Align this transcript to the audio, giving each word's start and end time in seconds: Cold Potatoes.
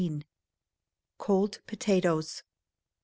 Cold 1.19 1.59
Potatoes. 1.67 2.41